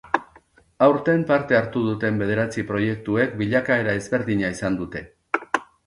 Aurten 0.85 1.21
parte 1.31 1.59
hartu 1.59 1.83
duten 1.89 2.17
bederatzi 2.23 2.65
proiektuek 2.73 3.39
bilakaera 3.45 3.97
ezberdina 4.03 4.55
izan 4.59 4.85
dute. 4.85 5.09